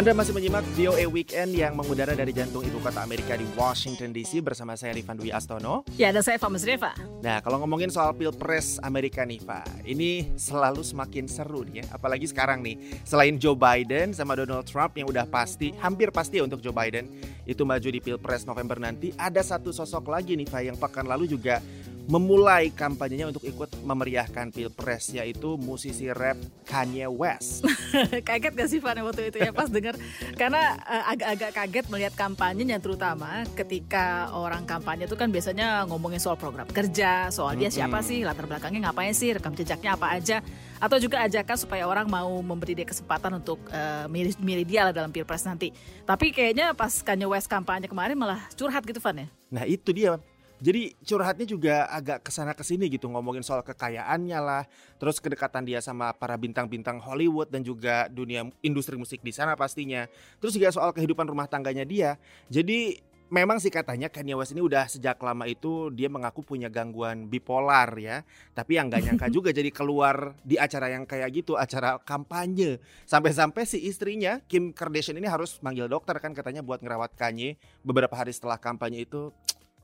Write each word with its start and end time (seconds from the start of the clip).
Anda 0.00 0.16
masih 0.16 0.32
menyimak 0.32 0.64
VOA 0.80 1.04
Weekend 1.12 1.52
yang 1.52 1.76
mengudara 1.76 2.16
dari 2.16 2.32
jantung 2.32 2.64
ibu 2.64 2.80
kota 2.80 3.04
Amerika 3.04 3.36
di 3.36 3.44
Washington 3.52 4.16
DC 4.16 4.40
bersama 4.40 4.72
saya 4.72 4.96
Rifan 4.96 5.20
Dwi 5.20 5.28
Astono. 5.28 5.84
Ya, 6.00 6.08
dan 6.08 6.24
saya 6.24 6.40
Famas 6.40 6.64
Reva. 6.64 6.96
Nah, 7.20 7.44
kalau 7.44 7.60
ngomongin 7.60 7.92
soal 7.92 8.16
Pilpres 8.16 8.80
Amerika 8.80 9.28
nih, 9.28 9.44
Pak, 9.44 9.84
ini 9.84 10.32
selalu 10.40 10.80
semakin 10.80 11.28
seru 11.28 11.68
nih 11.68 11.84
ya. 11.84 12.00
Apalagi 12.00 12.24
sekarang 12.24 12.64
nih, 12.64 12.80
selain 13.04 13.36
Joe 13.36 13.52
Biden 13.52 14.16
sama 14.16 14.40
Donald 14.40 14.64
Trump 14.64 14.96
yang 14.96 15.04
udah 15.04 15.28
pasti, 15.28 15.76
hampir 15.84 16.08
pasti 16.08 16.40
ya 16.40 16.48
untuk 16.48 16.64
Joe 16.64 16.72
Biden 16.72 17.04
itu 17.44 17.60
maju 17.68 17.88
di 17.92 18.00
Pilpres 18.00 18.48
November 18.48 18.80
nanti, 18.80 19.12
ada 19.20 19.44
satu 19.44 19.68
sosok 19.68 20.08
lagi 20.08 20.32
nih, 20.32 20.48
Pak, 20.48 20.62
yang 20.64 20.80
pekan 20.80 21.12
lalu 21.12 21.28
juga 21.28 21.60
memulai 22.06 22.72
kampanyenya 22.72 23.28
untuk 23.28 23.44
ikut 23.44 23.82
memeriahkan 23.84 24.54
pilpres 24.54 25.12
yaitu 25.12 25.60
musisi 25.60 26.08
rap 26.08 26.38
Kanye 26.64 27.10
West. 27.10 27.66
kaget 28.28 28.52
gak 28.54 28.68
sih 28.70 28.80
Fanny 28.80 29.04
waktu 29.04 29.34
itu 29.34 29.38
ya 29.42 29.50
pas 29.50 29.68
dengar 29.68 29.98
karena 30.38 30.78
uh, 30.86 31.04
agak-agak 31.12 31.50
kaget 31.52 31.86
melihat 31.90 32.14
kampanyenya 32.16 32.78
terutama 32.78 33.44
ketika 33.58 34.30
orang 34.32 34.64
kampanye 34.64 35.04
itu 35.04 35.18
kan 35.18 35.28
biasanya 35.28 35.84
ngomongin 35.90 36.22
soal 36.22 36.38
program 36.38 36.66
kerja, 36.70 37.28
soal 37.34 37.58
dia 37.58 37.68
siapa 37.68 38.00
sih, 38.00 38.22
latar 38.22 38.46
belakangnya 38.46 38.90
ngapain 38.90 39.12
sih, 39.12 39.34
rekam 39.34 39.52
jejaknya 39.52 39.98
apa 39.98 40.16
aja 40.16 40.38
atau 40.80 40.96
juga 40.96 41.20
ajakan 41.28 41.56
supaya 41.60 41.84
orang 41.84 42.08
mau 42.08 42.40
memberi 42.40 42.72
dia 42.72 42.88
kesempatan 42.88 43.36
untuk 43.36 43.60
uh, 43.68 44.08
milih, 44.08 44.32
milih 44.40 44.64
dia 44.64 44.88
lah 44.88 44.92
dalam 44.96 45.12
pilpres 45.12 45.44
nanti. 45.44 45.76
Tapi 46.08 46.32
kayaknya 46.32 46.72
pas 46.72 47.04
Kanye 47.04 47.28
West 47.28 47.52
kampanye 47.52 47.86
kemarin 47.86 48.16
malah 48.16 48.40
curhat 48.56 48.82
gitu 48.88 48.98
Van 48.98 49.20
ya. 49.20 49.28
Nah 49.52 49.68
itu 49.68 49.92
dia 49.92 50.16
jadi 50.60 50.92
curhatnya 51.00 51.48
juga 51.48 51.88
agak 51.88 52.28
ke 52.28 52.30
sana 52.30 52.52
ke 52.52 52.60
sini 52.60 52.92
gitu 52.92 53.08
ngomongin 53.08 53.40
soal 53.40 53.64
kekayaannya 53.64 54.38
lah, 54.44 54.62
terus 55.00 55.16
kedekatan 55.16 55.64
dia 55.64 55.80
sama 55.80 56.12
para 56.12 56.36
bintang-bintang 56.36 57.00
Hollywood 57.00 57.48
dan 57.48 57.64
juga 57.64 58.12
dunia 58.12 58.44
industri 58.60 59.00
musik 59.00 59.24
di 59.24 59.32
sana 59.32 59.56
pastinya. 59.56 60.04
Terus 60.36 60.52
juga 60.52 60.68
soal 60.68 60.92
kehidupan 60.92 61.24
rumah 61.24 61.48
tangganya 61.48 61.88
dia. 61.88 62.20
Jadi 62.52 63.00
memang 63.32 63.56
sih 63.56 63.72
katanya 63.72 64.12
Kanye 64.12 64.36
West 64.36 64.52
ini 64.52 64.60
udah 64.60 64.84
sejak 64.84 65.16
lama 65.24 65.48
itu 65.48 65.88
dia 65.96 66.12
mengaku 66.12 66.44
punya 66.44 66.68
gangguan 66.68 67.24
bipolar 67.24 67.88
ya. 67.96 68.20
Tapi 68.52 68.76
yang 68.76 68.92
gak 68.92 69.00
nyangka 69.00 69.26
juga 69.40 69.56
jadi 69.56 69.72
keluar 69.72 70.36
di 70.44 70.60
acara 70.60 70.92
yang 70.92 71.08
kayak 71.08 71.40
gitu, 71.40 71.56
acara 71.56 71.96
kampanye. 72.04 72.84
Sampai-sampai 73.08 73.64
si 73.64 73.80
istrinya 73.80 74.44
Kim 74.44 74.76
Kardashian 74.76 75.16
ini 75.16 75.24
harus 75.24 75.56
manggil 75.64 75.88
dokter 75.88 76.20
kan 76.20 76.36
katanya 76.36 76.60
buat 76.60 76.84
ngerawat 76.84 77.16
Kanye 77.16 77.56
beberapa 77.80 78.12
hari 78.12 78.36
setelah 78.36 78.60
kampanye 78.60 79.08
itu 79.08 79.32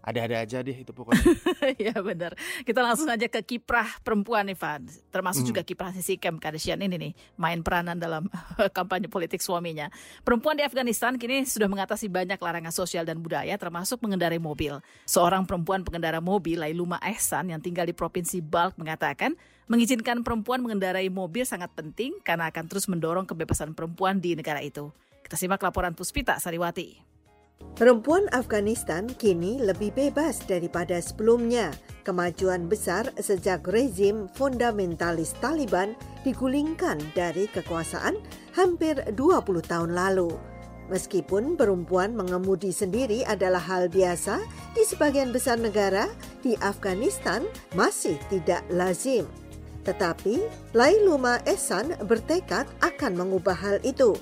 ada-ada 0.06 0.46
aja 0.46 0.62
deh 0.62 0.78
itu 0.86 0.94
pokoknya. 0.94 1.18
ya 1.90 1.98
benar. 1.98 2.38
Kita 2.62 2.78
langsung 2.78 3.10
aja 3.10 3.26
ke 3.26 3.42
kiprah 3.42 3.98
perempuan 4.06 4.46
nih 4.46 4.54
Van. 4.54 4.86
Termasuk 5.10 5.42
hmm. 5.42 5.50
juga 5.50 5.60
kiprah 5.66 5.90
si 5.98 6.14
Kim 6.14 6.38
Kardashian 6.38 6.78
ini 6.78 6.94
nih. 6.94 7.12
Main 7.34 7.66
peranan 7.66 7.98
dalam 7.98 8.30
kampanye 8.76 9.10
politik 9.10 9.42
suaminya. 9.42 9.90
Perempuan 10.22 10.54
di 10.54 10.62
Afghanistan 10.62 11.18
kini 11.18 11.42
sudah 11.42 11.66
mengatasi 11.66 12.06
banyak 12.06 12.38
larangan 12.38 12.70
sosial 12.70 13.02
dan 13.02 13.18
budaya 13.18 13.58
termasuk 13.58 13.98
mengendarai 13.98 14.38
mobil. 14.38 14.78
Seorang 15.10 15.42
perempuan 15.42 15.82
pengendara 15.82 16.22
mobil 16.22 16.62
Lailuma 16.62 17.02
Ehsan 17.02 17.50
yang 17.50 17.58
tinggal 17.58 17.90
di 17.90 17.92
Provinsi 17.92 18.38
Balk 18.38 18.78
mengatakan 18.78 19.34
mengizinkan 19.66 20.22
perempuan 20.22 20.62
mengendarai 20.62 21.10
mobil 21.10 21.42
sangat 21.42 21.74
penting 21.74 22.14
karena 22.22 22.54
akan 22.54 22.70
terus 22.70 22.86
mendorong 22.86 23.26
kebebasan 23.26 23.74
perempuan 23.74 24.22
di 24.22 24.38
negara 24.38 24.62
itu. 24.62 24.94
Kita 25.26 25.34
simak 25.34 25.58
laporan 25.66 25.98
Puspita 25.98 26.38
Sariwati. 26.38 27.15
Perempuan 27.76 28.24
Afghanistan 28.32 29.04
kini 29.04 29.60
lebih 29.60 29.92
bebas 29.92 30.40
daripada 30.48 30.96
sebelumnya. 30.96 31.76
Kemajuan 32.08 32.72
besar 32.72 33.12
sejak 33.20 33.68
rezim 33.68 34.32
fundamentalis 34.32 35.36
Taliban 35.44 35.92
digulingkan 36.24 36.96
dari 37.12 37.44
kekuasaan 37.44 38.16
hampir 38.56 38.96
20 39.12 39.20
tahun 39.60 39.92
lalu. 39.92 40.32
Meskipun 40.88 41.60
perempuan 41.60 42.16
mengemudi 42.16 42.72
sendiri 42.72 43.28
adalah 43.28 43.60
hal 43.60 43.92
biasa 43.92 44.40
di 44.72 44.80
sebagian 44.80 45.28
besar 45.28 45.60
negara, 45.60 46.08
di 46.40 46.56
Afghanistan 46.64 47.44
masih 47.76 48.16
tidak 48.32 48.64
lazim. 48.72 49.28
Tetapi 49.84 50.48
Lailuma 50.72 51.44
Ehsan 51.44 51.92
bertekad 52.08 52.64
akan 52.80 53.12
mengubah 53.20 53.54
hal 53.54 53.76
itu. 53.84 54.16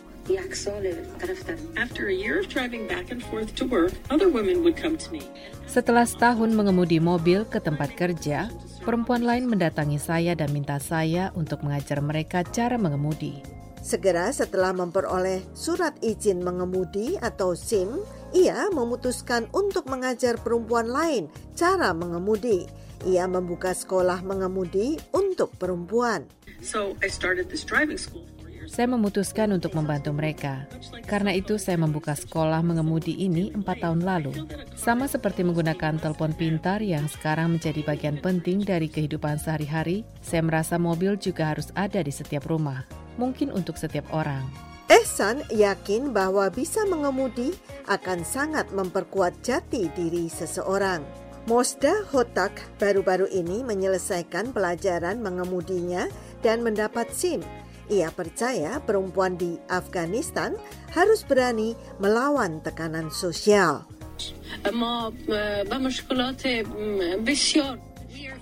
Setelah 5.68 6.08
setahun 6.08 6.50
mengemudi 6.56 6.96
mobil 6.96 7.44
ke 7.44 7.60
tempat 7.60 7.92
kerja, 7.92 8.48
perempuan 8.88 9.20
lain 9.20 9.44
mendatangi 9.44 10.00
saya 10.00 10.32
dan 10.32 10.48
minta 10.56 10.80
saya 10.80 11.28
untuk 11.36 11.60
mengajar 11.60 12.00
mereka 12.00 12.40
cara 12.40 12.80
mengemudi. 12.80 13.44
Segera 13.84 14.32
setelah 14.32 14.72
memperoleh 14.72 15.44
surat 15.52 15.92
izin 16.00 16.40
mengemudi 16.40 17.20
atau 17.20 17.52
SIM, 17.52 18.00
ia 18.32 18.72
memutuskan 18.72 19.44
untuk 19.52 19.92
mengajar 19.92 20.40
perempuan 20.40 20.88
lain 20.88 21.28
cara 21.52 21.92
mengemudi. 21.92 22.64
Ia 23.04 23.28
membuka 23.28 23.76
sekolah 23.76 24.24
mengemudi 24.24 24.96
untuk 25.12 25.52
perempuan. 25.60 26.24
So 26.64 26.96
I 27.04 27.12
started 27.12 27.52
this 27.52 27.60
driving 27.60 28.00
school 28.00 28.24
saya 28.68 28.86
memutuskan 28.90 29.52
untuk 29.52 29.76
membantu 29.76 30.10
mereka. 30.12 30.68
Karena 31.04 31.32
itu 31.34 31.60
saya 31.60 31.76
membuka 31.76 32.16
sekolah 32.16 32.64
mengemudi 32.64 33.14
ini 33.20 33.52
empat 33.52 33.84
tahun 33.84 34.02
lalu. 34.02 34.32
Sama 34.74 35.08
seperti 35.08 35.44
menggunakan 35.44 36.00
telepon 36.00 36.32
pintar 36.32 36.80
yang 36.80 37.06
sekarang 37.06 37.56
menjadi 37.56 37.80
bagian 37.84 38.18
penting 38.18 38.64
dari 38.64 38.88
kehidupan 38.88 39.36
sehari-hari, 39.40 40.02
saya 40.24 40.42
merasa 40.44 40.80
mobil 40.80 41.16
juga 41.20 41.52
harus 41.52 41.68
ada 41.76 42.00
di 42.00 42.12
setiap 42.12 42.48
rumah. 42.48 42.84
Mungkin 43.20 43.54
untuk 43.54 43.78
setiap 43.78 44.08
orang. 44.10 44.42
Ehsan 44.90 45.40
yakin 45.48 46.12
bahwa 46.12 46.52
bisa 46.52 46.84
mengemudi 46.84 47.56
akan 47.88 48.20
sangat 48.20 48.68
memperkuat 48.74 49.32
jati 49.40 49.88
diri 49.96 50.28
seseorang. 50.28 51.00
Mosda 51.44 52.04
Hotak 52.08 52.56
baru-baru 52.80 53.28
ini 53.28 53.60
menyelesaikan 53.64 54.56
pelajaran 54.56 55.20
mengemudinya 55.20 56.08
dan 56.40 56.64
mendapat 56.64 57.12
SIM 57.12 57.44
ia 57.92 58.08
percaya 58.12 58.80
perempuan 58.80 59.36
di 59.36 59.60
Afghanistan 59.68 60.56
harus 60.94 61.24
berani 61.26 61.76
melawan 62.00 62.64
tekanan 62.64 63.12
sosial. 63.12 63.84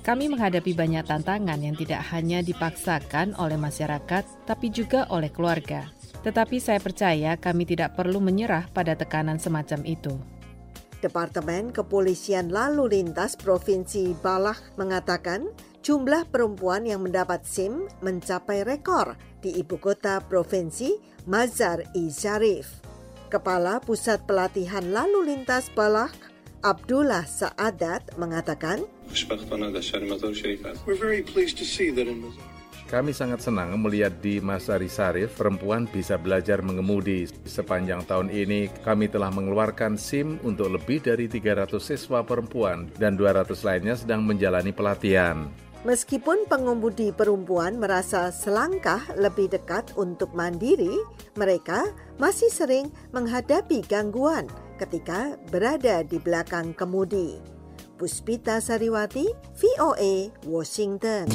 Kami 0.02 0.24
menghadapi 0.28 0.72
banyak 0.74 1.04
tantangan 1.06 1.60
yang 1.62 1.78
tidak 1.78 2.02
hanya 2.12 2.42
dipaksakan 2.42 3.32
oleh 3.38 3.56
masyarakat, 3.56 4.24
tapi 4.44 4.68
juga 4.68 5.06
oleh 5.08 5.30
keluarga. 5.30 5.88
Tetapi 6.22 6.58
saya 6.62 6.78
percaya 6.78 7.34
kami 7.38 7.66
tidak 7.66 7.98
perlu 7.98 8.22
menyerah 8.22 8.68
pada 8.70 8.94
tekanan 8.94 9.38
semacam 9.42 9.80
itu. 9.86 10.14
Departemen 11.02 11.74
Kepolisian 11.74 12.54
Lalu 12.54 12.86
Lintas 12.94 13.34
Provinsi 13.34 14.14
Balakh 14.22 14.62
mengatakan 14.78 15.50
jumlah 15.82 16.30
perempuan 16.30 16.86
yang 16.86 17.02
mendapat 17.02 17.42
SIM 17.42 17.90
mencapai 18.00 18.62
rekor 18.62 19.18
di 19.42 19.58
ibu 19.58 19.76
kota 19.82 20.22
provinsi 20.22 20.96
Mazar-i 21.26 22.06
Sharif. 22.06 22.80
Kepala 23.26 23.82
Pusat 23.82 24.30
Pelatihan 24.30 24.94
Lalu 24.94 25.34
Lintas 25.34 25.66
Balak, 25.74 26.14
Abdullah 26.62 27.26
Saadat 27.26 28.14
mengatakan, 28.14 28.86
kami 32.92 33.16
sangat 33.16 33.40
senang 33.40 33.72
melihat 33.80 34.12
di 34.20 34.36
Masari 34.36 34.84
Sarif 34.84 35.32
perempuan 35.40 35.88
bisa 35.88 36.20
belajar 36.20 36.60
mengemudi. 36.60 37.24
Sepanjang 37.48 38.04
tahun 38.04 38.28
ini 38.28 38.68
kami 38.84 39.08
telah 39.08 39.32
mengeluarkan 39.32 39.96
SIM 39.96 40.36
untuk 40.44 40.68
lebih 40.68 41.00
dari 41.00 41.24
300 41.24 41.72
siswa 41.80 42.20
perempuan 42.20 42.92
dan 43.00 43.16
200 43.16 43.48
lainnya 43.64 43.96
sedang 43.96 44.20
menjalani 44.28 44.76
pelatihan. 44.76 45.48
Meskipun 45.88 46.44
pengemudi 46.46 47.10
perempuan 47.16 47.80
merasa 47.80 48.28
selangkah 48.28 49.02
lebih 49.16 49.50
dekat 49.50 49.96
untuk 49.96 50.30
mandiri, 50.36 50.92
mereka 51.40 51.88
masih 52.20 52.52
sering 52.52 52.92
menghadapi 53.16 53.82
gangguan 53.88 54.46
ketika 54.76 55.40
berada 55.48 56.04
di 56.04 56.20
belakang 56.20 56.76
kemudi. 56.76 57.40
Puspita 57.96 58.60
Sariwati, 58.62 59.32
VOA, 59.58 60.30
Washington. 60.46 61.26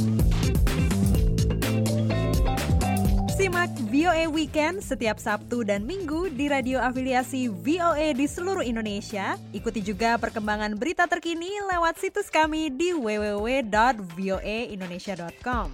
Simak 3.57 3.89
VOA 3.89 4.30
Weekend 4.30 4.86
setiap 4.86 5.18
Sabtu 5.18 5.65
dan 5.65 5.81
Minggu 5.81 6.30
di 6.30 6.45
radio 6.45 6.77
afiliasi 6.77 7.50
VOA 7.50 8.13
di 8.13 8.30
seluruh 8.30 8.62
Indonesia. 8.62 9.33
Ikuti 9.50 9.81
juga 9.81 10.13
perkembangan 10.21 10.77
berita 10.77 11.09
terkini 11.09 11.50
lewat 11.65 11.98
situs 11.98 12.30
kami 12.30 12.69
di 12.69 12.94
www.voaindonesia.com. 12.94 15.74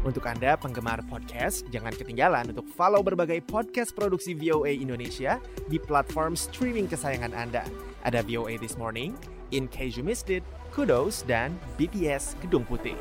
Untuk 0.00 0.24
Anda 0.24 0.56
penggemar 0.56 1.04
podcast, 1.12 1.68
jangan 1.68 1.92
ketinggalan 1.92 2.56
untuk 2.56 2.72
follow 2.72 3.04
berbagai 3.04 3.44
podcast 3.44 3.92
produksi 3.92 4.32
VOA 4.32 4.80
Indonesia 4.80 5.36
di 5.68 5.76
platform 5.76 6.40
streaming 6.40 6.88
kesayangan 6.88 7.36
Anda. 7.36 7.68
Ada 8.00 8.24
VOA 8.24 8.56
This 8.56 8.80
Morning, 8.80 9.12
In 9.52 9.68
Case 9.68 10.00
You 10.00 10.04
Missed 10.08 10.32
It, 10.32 10.40
Kudos, 10.72 11.20
dan 11.28 11.52
BTS 11.76 12.40
Gedung 12.40 12.64
Putih. 12.64 12.96